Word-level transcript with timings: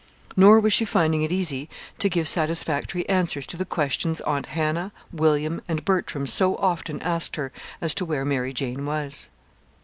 Nor 0.35 0.59
was 0.59 0.73
she 0.73 0.83
finding 0.83 1.21
it 1.21 1.31
easy 1.31 1.69
to 1.99 2.09
give 2.09 2.27
satisfactory 2.27 3.07
answers 3.07 3.45
to 3.45 3.55
the 3.55 3.65
questions 3.65 4.19
Aunt 4.21 4.47
Hannah, 4.47 4.91
William, 5.13 5.61
and 5.67 5.85
Bertram 5.85 6.25
so 6.25 6.55
often 6.55 6.99
asked 7.03 7.35
her 7.35 7.51
as 7.81 7.93
to 7.93 8.05
where 8.05 8.25
Mary 8.25 8.51
Jane 8.51 8.87
was. 8.87 9.29